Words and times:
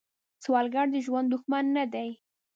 سوالګر 0.43 0.87
د 0.93 0.97
ژوند 1.05 1.27
دښمن 1.33 1.65
نه 1.77 1.85
دی 1.93 2.09